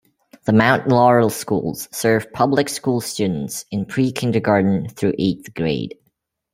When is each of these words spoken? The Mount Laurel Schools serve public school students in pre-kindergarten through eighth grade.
The 0.45 0.51
Mount 0.51 0.87
Laurel 0.87 1.29
Schools 1.29 1.87
serve 1.91 2.33
public 2.33 2.69
school 2.69 3.01
students 3.01 3.65
in 3.69 3.85
pre-kindergarten 3.85 4.89
through 4.89 5.13
eighth 5.19 5.53
grade. 5.53 5.95